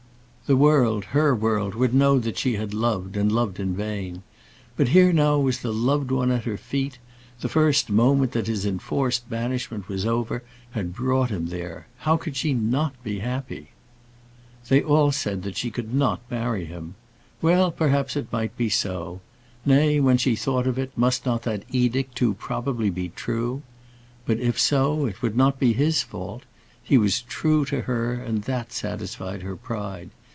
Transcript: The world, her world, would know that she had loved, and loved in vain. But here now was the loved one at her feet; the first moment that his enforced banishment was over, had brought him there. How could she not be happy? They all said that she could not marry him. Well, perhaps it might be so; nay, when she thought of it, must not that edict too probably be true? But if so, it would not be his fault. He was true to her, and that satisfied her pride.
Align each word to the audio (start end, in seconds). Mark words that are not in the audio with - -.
The 0.47 0.57
world, 0.57 1.05
her 1.05 1.33
world, 1.33 1.75
would 1.75 1.93
know 1.93 2.19
that 2.19 2.37
she 2.37 2.55
had 2.57 2.73
loved, 2.73 3.15
and 3.15 3.31
loved 3.31 3.57
in 3.57 3.73
vain. 3.73 4.21
But 4.75 4.89
here 4.89 5.13
now 5.13 5.39
was 5.39 5.61
the 5.61 5.71
loved 5.71 6.11
one 6.11 6.29
at 6.29 6.43
her 6.43 6.57
feet; 6.57 6.99
the 7.39 7.47
first 7.47 7.89
moment 7.89 8.33
that 8.33 8.47
his 8.47 8.65
enforced 8.65 9.29
banishment 9.29 9.87
was 9.87 10.05
over, 10.05 10.43
had 10.71 10.93
brought 10.93 11.29
him 11.29 11.45
there. 11.45 11.87
How 11.99 12.17
could 12.17 12.35
she 12.35 12.53
not 12.53 13.01
be 13.01 13.19
happy? 13.19 13.69
They 14.67 14.83
all 14.83 15.13
said 15.13 15.43
that 15.43 15.55
she 15.55 15.71
could 15.71 15.93
not 15.93 16.19
marry 16.29 16.65
him. 16.65 16.95
Well, 17.41 17.71
perhaps 17.71 18.17
it 18.17 18.29
might 18.29 18.57
be 18.57 18.67
so; 18.67 19.21
nay, 19.65 20.01
when 20.01 20.17
she 20.17 20.35
thought 20.35 20.67
of 20.67 20.77
it, 20.77 20.91
must 20.97 21.25
not 21.25 21.43
that 21.43 21.63
edict 21.71 22.15
too 22.17 22.33
probably 22.33 22.89
be 22.89 23.07
true? 23.15 23.61
But 24.25 24.39
if 24.41 24.59
so, 24.59 25.05
it 25.05 25.21
would 25.21 25.37
not 25.37 25.59
be 25.61 25.71
his 25.71 26.03
fault. 26.03 26.43
He 26.83 26.97
was 26.97 27.21
true 27.21 27.63
to 27.65 27.83
her, 27.83 28.11
and 28.15 28.41
that 28.43 28.73
satisfied 28.73 29.43
her 29.43 29.55
pride. 29.55 30.09